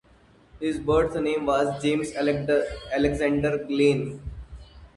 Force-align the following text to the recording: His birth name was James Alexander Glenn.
His 0.59 0.79
birth 0.79 1.13
name 1.15 1.45
was 1.45 1.79
James 1.83 2.11
Alexander 2.15 3.63
Glenn. 3.67 4.19